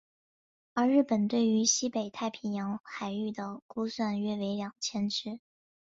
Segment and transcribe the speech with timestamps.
[0.73, 5.39] 而日本对于西北太平洋海域的估算约为二千只。